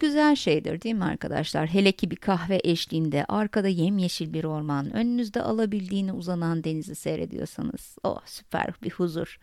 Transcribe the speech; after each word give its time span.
güzel 0.00 0.36
şeydir 0.36 0.82
değil 0.82 0.94
mi 0.94 1.04
arkadaşlar? 1.04 1.66
Hele 1.66 1.92
ki 1.92 2.10
bir 2.10 2.16
kahve 2.16 2.60
eşliğinde 2.64 3.24
arkada 3.28 3.68
yemyeşil 3.68 4.32
bir 4.32 4.44
orman, 4.44 4.96
önünüzde 4.96 5.42
alabildiğine 5.42 6.12
uzanan 6.12 6.64
denizi 6.64 6.94
seyrediyorsanız. 6.94 7.96
Oh 8.04 8.20
süper 8.26 8.66
bir 8.82 8.90
huzur. 8.90 9.38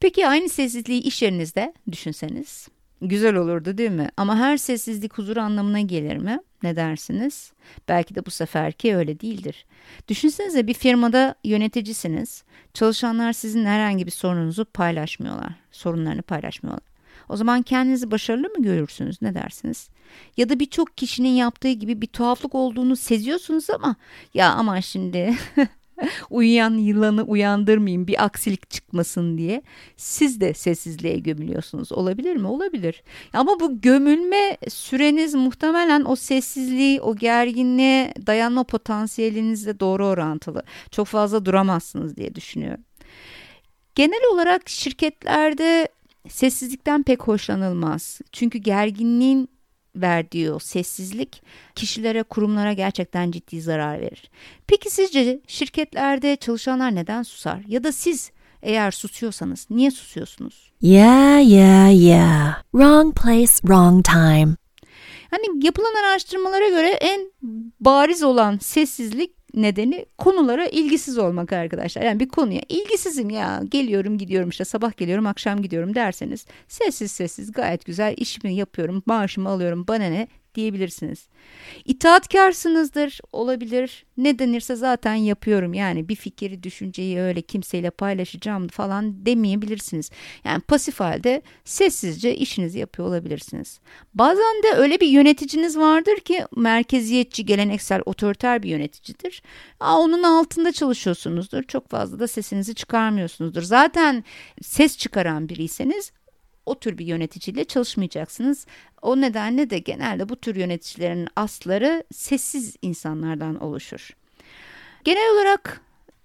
Peki 0.00 0.28
aynı 0.28 0.48
sessizliği 0.48 1.02
iş 1.02 1.22
yerinizde 1.22 1.74
düşünseniz. 1.92 2.68
Güzel 3.02 3.34
olurdu 3.34 3.78
değil 3.78 3.90
mi? 3.90 4.08
Ama 4.16 4.36
her 4.36 4.56
sessizlik 4.56 5.18
huzur 5.18 5.36
anlamına 5.36 5.80
gelir 5.80 6.16
mi? 6.16 6.38
Ne 6.62 6.76
dersiniz? 6.76 7.52
Belki 7.88 8.14
de 8.14 8.26
bu 8.26 8.30
seferki 8.30 8.96
öyle 8.96 9.20
değildir. 9.20 9.66
Düşünsenize 10.08 10.66
bir 10.66 10.74
firmada 10.74 11.34
yöneticisiniz. 11.44 12.44
Çalışanlar 12.74 13.32
sizin 13.32 13.64
herhangi 13.64 14.06
bir 14.06 14.10
sorununuzu 14.10 14.64
paylaşmıyorlar. 14.64 15.52
Sorunlarını 15.70 16.22
paylaşmıyorlar. 16.22 16.95
O 17.28 17.36
zaman 17.36 17.62
kendinizi 17.62 18.10
başarılı 18.10 18.48
mı 18.48 18.62
görürsünüz? 18.62 19.22
Ne 19.22 19.34
dersiniz? 19.34 19.88
Ya 20.36 20.48
da 20.48 20.60
birçok 20.60 20.96
kişinin 20.96 21.28
yaptığı 21.28 21.70
gibi 21.72 22.00
bir 22.00 22.06
tuhaflık 22.06 22.54
olduğunu 22.54 22.96
seziyorsunuz 22.96 23.70
ama 23.70 23.96
ya 24.34 24.52
ama 24.52 24.80
şimdi 24.80 25.34
uyuyan 26.30 26.74
yılanı 26.78 27.22
uyandırmayayım 27.22 28.06
bir 28.06 28.24
aksilik 28.24 28.70
çıkmasın 28.70 29.38
diye 29.38 29.62
siz 29.96 30.40
de 30.40 30.54
sessizliğe 30.54 31.18
gömülüyorsunuz. 31.18 31.92
Olabilir 31.92 32.36
mi? 32.36 32.46
Olabilir. 32.46 33.02
Ama 33.32 33.60
bu 33.60 33.80
gömülme 33.80 34.56
süreniz 34.68 35.34
muhtemelen 35.34 36.04
o 36.04 36.16
sessizliği, 36.16 37.00
o 37.00 37.16
gerginliğe 37.16 38.14
dayanma 38.26 38.64
potansiyelinizle 38.64 39.80
doğru 39.80 40.06
orantılı. 40.06 40.62
Çok 40.90 41.06
fazla 41.06 41.44
duramazsınız 41.44 42.16
diye 42.16 42.34
düşünüyorum. 42.34 42.84
Genel 43.94 44.20
olarak 44.32 44.68
şirketlerde 44.68 45.88
sessizlikten 46.28 47.02
pek 47.02 47.22
hoşlanılmaz. 47.22 48.20
Çünkü 48.32 48.58
gerginliğin 48.58 49.48
verdiği 49.96 50.52
o 50.52 50.58
sessizlik 50.58 51.42
kişilere, 51.74 52.22
kurumlara 52.22 52.72
gerçekten 52.72 53.30
ciddi 53.30 53.60
zarar 53.60 54.00
verir. 54.00 54.30
Peki 54.66 54.90
sizce 54.90 55.40
şirketlerde 55.46 56.36
çalışanlar 56.36 56.94
neden 56.94 57.22
susar? 57.22 57.62
Ya 57.66 57.84
da 57.84 57.92
siz 57.92 58.30
eğer 58.62 58.90
susuyorsanız 58.90 59.66
niye 59.70 59.90
susuyorsunuz? 59.90 60.72
Yeah, 60.80 61.48
yeah, 61.48 62.02
yeah. 62.02 62.62
Wrong 62.72 63.14
place, 63.14 63.52
wrong 63.52 64.04
time. 64.04 64.56
Hani 65.30 65.64
yapılan 65.66 65.94
araştırmalara 66.04 66.68
göre 66.68 66.88
en 66.88 67.32
bariz 67.80 68.22
olan 68.22 68.58
sessizlik 68.58 69.45
nedeni 69.56 70.06
konulara 70.18 70.66
ilgisiz 70.66 71.18
olmak 71.18 71.52
arkadaşlar. 71.52 72.02
Yani 72.02 72.20
bir 72.20 72.28
konuya 72.28 72.60
ilgisizim 72.68 73.30
ya 73.30 73.62
geliyorum 73.68 74.18
gidiyorum 74.18 74.48
işte 74.48 74.64
sabah 74.64 74.96
geliyorum 74.96 75.26
akşam 75.26 75.62
gidiyorum 75.62 75.94
derseniz 75.94 76.46
sessiz 76.68 77.12
sessiz 77.12 77.52
gayet 77.52 77.84
güzel 77.84 78.14
işimi 78.16 78.54
yapıyorum 78.54 79.02
maaşımı 79.06 79.48
alıyorum 79.48 79.84
bana 79.88 80.04
ne 80.04 80.28
diyebilirsiniz. 80.56 81.28
İtaatkarsınızdır 81.84 83.20
olabilir. 83.32 84.06
Ne 84.16 84.38
denirse 84.38 84.76
zaten 84.76 85.14
yapıyorum. 85.14 85.74
Yani 85.74 86.08
bir 86.08 86.14
fikri, 86.14 86.62
düşünceyi 86.62 87.20
öyle 87.20 87.42
kimseyle 87.42 87.90
paylaşacağım 87.90 88.68
falan 88.68 89.26
demeyebilirsiniz. 89.26 90.10
Yani 90.44 90.60
pasif 90.60 91.00
halde 91.00 91.42
sessizce 91.64 92.36
işinizi 92.36 92.78
yapıyor 92.78 93.08
olabilirsiniz. 93.08 93.80
Bazen 94.14 94.62
de 94.62 94.76
öyle 94.76 95.00
bir 95.00 95.08
yöneticiniz 95.08 95.78
vardır 95.78 96.16
ki 96.16 96.44
merkeziyetçi, 96.56 97.46
geleneksel, 97.46 98.02
otoriter 98.06 98.62
bir 98.62 98.68
yöneticidir. 98.68 99.42
Aa, 99.80 99.98
onun 100.00 100.22
altında 100.22 100.72
çalışıyorsunuzdur. 100.72 101.62
Çok 101.62 101.90
fazla 101.90 102.18
da 102.18 102.28
sesinizi 102.28 102.74
çıkarmıyorsunuzdur. 102.74 103.62
Zaten 103.62 104.24
ses 104.62 104.98
çıkaran 104.98 105.48
biriyseniz 105.48 106.12
o 106.66 106.78
tür 106.78 106.98
bir 106.98 107.06
yöneticiyle 107.06 107.64
çalışmayacaksınız. 107.64 108.66
O 109.02 109.20
nedenle 109.20 109.70
de 109.70 109.78
genelde 109.78 110.28
bu 110.28 110.36
tür 110.36 110.56
yöneticilerin 110.56 111.28
asları 111.36 112.04
sessiz 112.12 112.76
insanlardan 112.82 113.62
oluşur. 113.62 114.10
Genel 115.04 115.34
olarak 115.34 115.80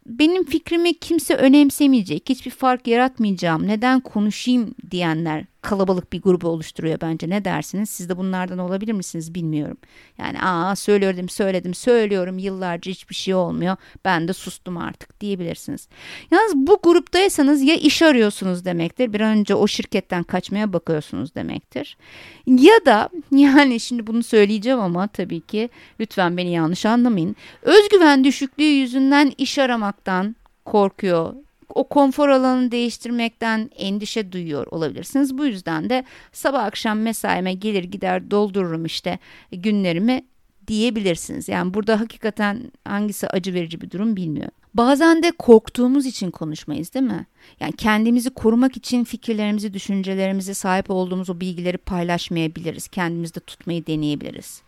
benim 0.05 0.45
fikrimi 0.45 0.93
kimse 0.93 1.35
önemsemeyecek, 1.35 2.29
hiçbir 2.29 2.51
fark 2.51 2.87
yaratmayacağım, 2.87 3.67
neden 3.67 3.99
konuşayım 3.99 4.75
diyenler 4.91 5.45
kalabalık 5.61 6.13
bir 6.13 6.21
grubu 6.21 6.47
oluşturuyor 6.47 7.01
bence. 7.01 7.29
Ne 7.29 7.45
dersiniz? 7.45 7.89
Siz 7.89 8.09
de 8.09 8.17
bunlardan 8.17 8.57
olabilir 8.57 8.93
misiniz 8.93 9.35
bilmiyorum. 9.35 9.77
Yani 10.17 10.41
aa 10.41 10.75
söylüyorum, 10.75 11.29
söyledim, 11.29 11.73
söylüyorum 11.73 12.37
yıllarca 12.37 12.91
hiçbir 12.91 13.15
şey 13.15 13.33
olmuyor. 13.33 13.75
Ben 14.05 14.27
de 14.27 14.33
sustum 14.33 14.77
artık 14.77 15.21
diyebilirsiniz. 15.21 15.87
Yalnız 16.31 16.55
bu 16.55 16.79
gruptaysanız 16.83 17.61
ya 17.61 17.75
iş 17.75 18.01
arıyorsunuz 18.01 18.65
demektir. 18.65 19.13
Bir 19.13 19.21
an 19.21 19.37
önce 19.37 19.55
o 19.55 19.67
şirketten 19.67 20.23
kaçmaya 20.23 20.73
bakıyorsunuz 20.73 21.35
demektir. 21.35 21.97
Ya 22.47 22.85
da 22.85 23.09
yani 23.31 23.79
şimdi 23.79 24.07
bunu 24.07 24.23
söyleyeceğim 24.23 24.79
ama 24.79 25.07
tabii 25.07 25.41
ki 25.41 25.69
lütfen 25.99 26.37
beni 26.37 26.51
yanlış 26.51 26.85
anlamayın. 26.85 27.35
Özgüven 27.61 28.23
düşüklüğü 28.23 28.63
yüzünden 28.63 29.33
iş 29.37 29.59
aramaktan 29.59 30.35
korkuyor 30.65 31.33
o 31.75 31.89
konfor 31.89 32.29
alanını 32.29 32.71
değiştirmekten 32.71 33.69
endişe 33.75 34.31
duyuyor 34.31 34.67
olabilirsiniz. 34.67 35.37
Bu 35.37 35.45
yüzden 35.45 35.89
de 35.89 36.03
sabah 36.31 36.63
akşam 36.63 36.99
mesaime 36.99 37.53
gelir 37.53 37.83
gider 37.83 38.31
doldururum 38.31 38.85
işte 38.85 39.19
günlerimi 39.51 40.25
diyebilirsiniz. 40.67 41.49
Yani 41.49 41.73
burada 41.73 41.99
hakikaten 41.99 42.71
hangisi 42.85 43.27
acı 43.27 43.53
verici 43.53 43.81
bir 43.81 43.91
durum 43.91 44.15
bilmiyorum. 44.15 44.53
Bazen 44.73 45.23
de 45.23 45.31
korktuğumuz 45.31 46.05
için 46.05 46.31
konuşmayız 46.31 46.93
değil 46.93 47.05
mi? 47.05 47.25
Yani 47.59 47.71
kendimizi 47.71 48.29
korumak 48.29 48.77
için 48.77 49.03
fikirlerimizi, 49.03 49.73
düşüncelerimizi, 49.73 50.55
sahip 50.55 50.89
olduğumuz 50.89 51.29
o 51.29 51.39
bilgileri 51.39 51.77
paylaşmayabiliriz. 51.77 52.87
Kendimizde 52.87 53.39
tutmayı 53.39 53.87
deneyebiliriz. 53.87 54.61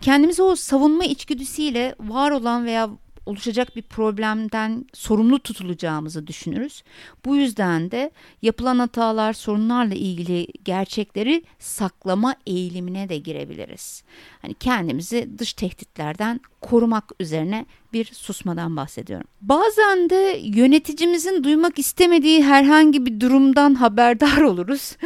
Kendimizi 0.00 0.42
o 0.42 0.56
savunma 0.56 1.04
içgüdüsüyle 1.04 1.94
var 2.00 2.30
olan 2.30 2.64
veya 2.66 2.90
oluşacak 3.26 3.76
bir 3.76 3.82
problemden 3.82 4.86
sorumlu 4.92 5.38
tutulacağımızı 5.38 6.26
düşünürüz. 6.26 6.82
Bu 7.24 7.36
yüzden 7.36 7.90
de 7.90 8.10
yapılan 8.42 8.78
hatalar, 8.78 9.32
sorunlarla 9.32 9.94
ilgili 9.94 10.46
gerçekleri 10.64 11.44
saklama 11.58 12.34
eğilimine 12.46 13.08
de 13.08 13.18
girebiliriz. 13.18 14.02
Hani 14.42 14.54
kendimizi 14.54 15.38
dış 15.38 15.52
tehditlerden 15.52 16.40
korumak 16.60 17.12
üzerine 17.20 17.66
bir 17.92 18.04
susmadan 18.04 18.76
bahsediyorum. 18.76 19.26
Bazen 19.40 20.10
de 20.10 20.40
yöneticimizin 20.42 21.44
duymak 21.44 21.78
istemediği 21.78 22.44
herhangi 22.44 23.06
bir 23.06 23.20
durumdan 23.20 23.74
haberdar 23.74 24.40
oluruz 24.42 24.96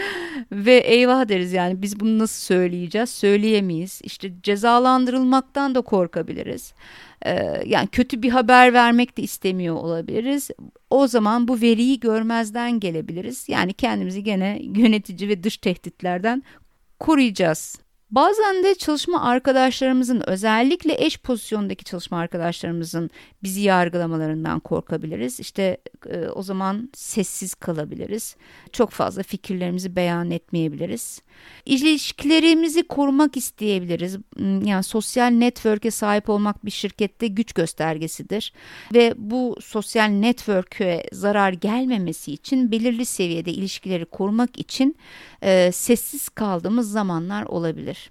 ve 0.53 0.75
eyvah 0.77 1.29
deriz 1.29 1.53
yani 1.53 1.83
biz 1.83 2.01
bunu 2.01 2.19
nasıl 2.19 2.43
söyleyeceğiz? 2.43 3.11
Söyleyemeyiz. 3.11 4.01
İşte 4.05 4.33
cezalandırılmaktan 4.43 5.75
da 5.75 5.81
korkabiliriz. 5.81 6.75
Ee, 7.27 7.63
yani 7.67 7.87
kötü 7.87 8.23
bir 8.23 8.31
haber 8.31 8.73
vermek 8.73 9.19
de 9.19 9.23
istemiyor 9.23 9.75
olabiliriz. 9.75 10.51
O 10.91 11.07
zaman 11.07 11.49
bu 11.49 11.61
veriyi 11.61 12.01
görmezden 12.01 12.81
gelebiliriz. 12.81 13.49
Yani 13.49 13.73
kendimizi 13.73 14.25
gene 14.25 14.59
yönetici 14.63 15.29
ve 15.29 15.43
dış 15.43 15.57
tehditlerden 15.57 16.43
koruyacağız. 17.01 17.86
Bazen 18.11 18.65
de 18.65 18.75
çalışma 18.75 19.23
arkadaşlarımızın 19.23 20.23
özellikle 20.27 21.05
eş 21.05 21.19
pozisyondaki 21.19 21.85
çalışma 21.85 22.19
arkadaşlarımızın 22.19 23.11
bizi 23.43 23.61
yargılamalarından 23.61 24.61
korkabiliriz. 24.61 25.41
İşte 25.41 25.77
e, 26.11 26.29
o 26.29 26.43
zaman 26.43 26.91
sessiz 26.95 27.55
kalabiliriz. 27.55 28.37
Çok 28.73 28.91
fazla 28.91 29.23
fikirlerimizi 29.23 29.97
beyan 29.97 30.31
etmeyebiliriz. 30.31 31.23
İlişkilerimizi 31.65 32.83
korumak 32.83 33.37
isteyebiliriz. 33.37 34.19
Hmm, 34.37 34.63
yani 34.63 34.83
sosyal 34.83 35.27
network'e 35.27 35.91
sahip 35.91 36.29
olmak 36.29 36.65
bir 36.65 36.71
şirkette 36.71 37.27
güç 37.27 37.53
göstergesidir. 37.53 38.53
Ve 38.95 39.15
bu 39.17 39.57
sosyal 39.61 40.09
network'e 40.09 41.05
zarar 41.13 41.53
gelmemesi 41.53 42.33
için 42.33 42.71
belirli 42.73 43.07
seviyede 43.07 43.51
ilişkileri 43.51 44.05
korumak 44.05 44.59
için 44.59 44.97
e, 45.43 45.73
sessiz 45.73 46.29
kaldığımız 46.29 46.91
zamanlar 46.91 47.43
olabilir. 47.45 48.06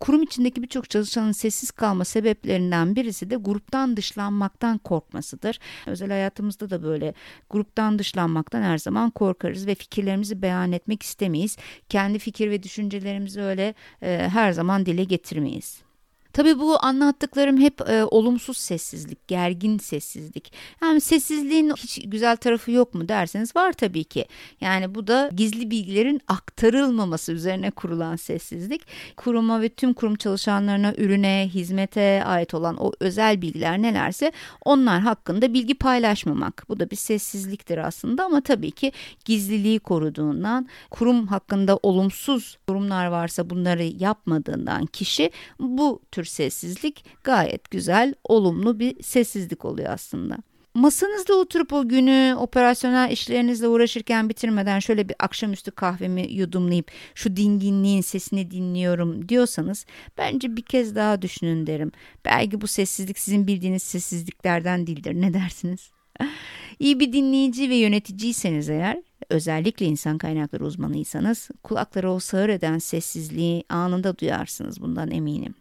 Kurum 0.00 0.22
içindeki 0.22 0.62
birçok 0.62 0.90
çalışanın 0.90 1.32
sessiz 1.32 1.70
kalma 1.70 2.04
sebeplerinden 2.04 2.96
birisi 2.96 3.30
de 3.30 3.36
gruptan 3.36 3.96
dışlanmaktan 3.96 4.78
korkmasıdır. 4.78 5.58
Özel 5.86 6.10
hayatımızda 6.10 6.70
da 6.70 6.82
böyle 6.82 7.14
gruptan 7.50 7.98
dışlanmaktan 7.98 8.62
her 8.62 8.78
zaman 8.78 9.10
korkarız 9.10 9.66
ve 9.66 9.74
fikirlerimizi 9.74 10.42
beyan 10.42 10.72
etmek 10.72 11.02
istemeyiz. 11.02 11.56
Kendi 11.88 12.18
fikir 12.18 12.50
ve 12.50 12.62
düşüncelerimizi 12.62 13.42
öyle 13.42 13.74
e, 14.02 14.28
her 14.32 14.52
zaman 14.52 14.86
dile 14.86 15.04
getirmeyiz. 15.04 15.89
Tabii 16.32 16.58
bu 16.58 16.84
anlattıklarım 16.84 17.60
hep 17.60 17.80
e, 17.88 18.04
olumsuz 18.04 18.56
sessizlik, 18.56 19.28
gergin 19.28 19.78
sessizlik. 19.78 20.52
Yani 20.82 21.00
sessizliğin 21.00 21.70
hiç 21.76 22.00
güzel 22.04 22.36
tarafı 22.36 22.70
yok 22.70 22.94
mu 22.94 23.08
derseniz 23.08 23.56
var 23.56 23.72
tabii 23.72 24.04
ki. 24.04 24.24
Yani 24.60 24.94
bu 24.94 25.06
da 25.06 25.30
gizli 25.36 25.70
bilgilerin 25.70 26.20
aktarılmaması 26.28 27.32
üzerine 27.32 27.70
kurulan 27.70 28.16
sessizlik. 28.16 28.82
Kuruma 29.16 29.60
ve 29.60 29.68
tüm 29.68 29.94
kurum 29.94 30.14
çalışanlarına, 30.14 30.94
ürüne, 30.96 31.50
hizmete 31.54 32.22
ait 32.24 32.54
olan 32.54 32.76
o 32.76 32.92
özel 33.00 33.42
bilgiler 33.42 33.82
nelerse 33.82 34.32
onlar 34.64 35.00
hakkında 35.00 35.54
bilgi 35.54 35.74
paylaşmamak. 35.74 36.64
Bu 36.68 36.80
da 36.80 36.90
bir 36.90 36.96
sessizliktir 36.96 37.78
aslında 37.78 38.24
ama 38.24 38.40
tabii 38.40 38.70
ki 38.70 38.92
gizliliği 39.24 39.78
koruduğundan, 39.78 40.68
kurum 40.90 41.26
hakkında 41.26 41.76
olumsuz 41.82 42.58
durumlar 42.68 43.06
varsa 43.06 43.50
bunları 43.50 43.84
yapmadığından 43.84 44.86
kişi 44.86 45.30
bu 45.58 46.00
tür 46.12 46.19
sessizlik 46.24 47.04
gayet 47.24 47.70
güzel, 47.70 48.14
olumlu 48.24 48.80
bir 48.80 49.02
sessizlik 49.02 49.64
oluyor 49.64 49.92
aslında. 49.92 50.36
Masanızda 50.74 51.34
oturup 51.34 51.72
o 51.72 51.88
günü 51.88 52.34
operasyonel 52.38 53.10
işlerinizle 53.10 53.68
uğraşırken 53.68 54.28
bitirmeden 54.28 54.78
şöyle 54.78 55.08
bir 55.08 55.16
akşamüstü 55.18 55.70
kahvemi 55.70 56.32
yudumlayıp 56.32 56.90
şu 57.14 57.36
dinginliğin 57.36 58.00
sesini 58.00 58.50
dinliyorum 58.50 59.28
diyorsanız 59.28 59.86
bence 60.18 60.56
bir 60.56 60.62
kez 60.62 60.94
daha 60.94 61.22
düşünün 61.22 61.66
derim. 61.66 61.92
Belki 62.24 62.60
bu 62.60 62.66
sessizlik 62.66 63.18
sizin 63.18 63.46
bildiğiniz 63.46 63.82
sessizliklerden 63.82 64.86
değildir. 64.86 65.14
Ne 65.14 65.34
dersiniz? 65.34 65.90
İyi 66.78 67.00
bir 67.00 67.12
dinleyici 67.12 67.70
ve 67.70 67.74
yöneticiyseniz 67.74 68.68
eğer 68.68 69.02
özellikle 69.30 69.86
insan 69.86 70.18
kaynakları 70.18 70.64
uzmanıysanız 70.64 71.48
kulaklara 71.62 72.12
o 72.12 72.18
sağır 72.18 72.48
eden 72.48 72.78
sessizliği 72.78 73.64
anında 73.68 74.18
duyarsınız 74.18 74.80
bundan 74.80 75.10
eminim. 75.10 75.54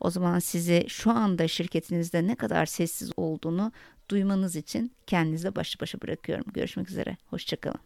O 0.00 0.10
zaman 0.10 0.38
sizi 0.38 0.84
şu 0.88 1.10
anda 1.10 1.48
şirketinizde 1.48 2.26
ne 2.26 2.34
kadar 2.34 2.66
sessiz 2.66 3.10
olduğunu 3.16 3.72
duymanız 4.10 4.56
için 4.56 4.92
kendinize 5.06 5.56
baş 5.56 5.80
başa 5.80 6.00
bırakıyorum. 6.00 6.44
Görüşmek 6.54 6.90
üzere. 6.90 7.16
Hoşçakalın. 7.30 7.80